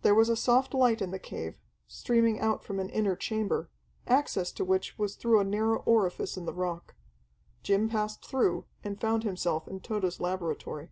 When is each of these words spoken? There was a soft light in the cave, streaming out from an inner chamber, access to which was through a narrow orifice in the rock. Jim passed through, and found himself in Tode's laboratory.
There 0.00 0.14
was 0.14 0.30
a 0.30 0.34
soft 0.34 0.72
light 0.72 1.02
in 1.02 1.10
the 1.10 1.18
cave, 1.18 1.56
streaming 1.86 2.40
out 2.40 2.64
from 2.64 2.80
an 2.80 2.88
inner 2.88 3.14
chamber, 3.14 3.68
access 4.06 4.50
to 4.52 4.64
which 4.64 4.96
was 4.98 5.14
through 5.14 5.40
a 5.40 5.44
narrow 5.44 5.80
orifice 5.80 6.38
in 6.38 6.46
the 6.46 6.54
rock. 6.54 6.94
Jim 7.62 7.90
passed 7.90 8.24
through, 8.24 8.64
and 8.82 8.98
found 8.98 9.24
himself 9.24 9.68
in 9.68 9.80
Tode's 9.80 10.20
laboratory. 10.20 10.88